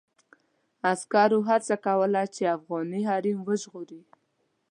[0.91, 4.01] عسکرو هڅه کوله چې افغاني حريم وژغوري.